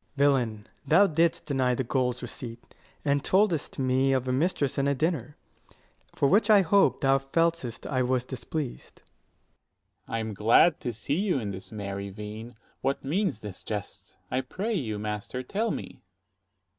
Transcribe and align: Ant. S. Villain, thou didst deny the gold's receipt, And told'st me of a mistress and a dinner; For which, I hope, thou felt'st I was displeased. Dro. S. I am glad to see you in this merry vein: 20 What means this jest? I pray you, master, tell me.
Ant. 0.00 0.06
S. 0.06 0.16
Villain, 0.16 0.68
thou 0.86 1.06
didst 1.06 1.44
deny 1.44 1.74
the 1.74 1.84
gold's 1.84 2.22
receipt, 2.22 2.74
And 3.04 3.22
told'st 3.22 3.78
me 3.78 4.14
of 4.14 4.26
a 4.26 4.32
mistress 4.32 4.78
and 4.78 4.88
a 4.88 4.94
dinner; 4.94 5.36
For 6.16 6.26
which, 6.26 6.48
I 6.48 6.62
hope, 6.62 7.02
thou 7.02 7.18
felt'st 7.18 7.86
I 7.86 8.02
was 8.02 8.24
displeased. 8.24 9.02
Dro. 9.02 9.04
S. 9.04 9.04
I 10.14 10.18
am 10.20 10.32
glad 10.32 10.80
to 10.80 10.94
see 10.94 11.16
you 11.18 11.38
in 11.38 11.50
this 11.50 11.70
merry 11.70 12.08
vein: 12.08 12.46
20 12.52 12.58
What 12.80 13.04
means 13.04 13.40
this 13.40 13.62
jest? 13.62 14.16
I 14.30 14.40
pray 14.40 14.72
you, 14.72 14.98
master, 14.98 15.42
tell 15.42 15.70
me. 15.70 16.00